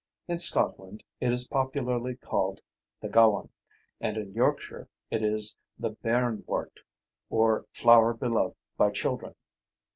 [0.27, 2.59] In Scotland it is popularly called
[3.01, 3.49] the gowan,
[3.99, 6.79] and in Yorkshire it is the bairn wort,
[7.29, 9.35] or flower beloved by children.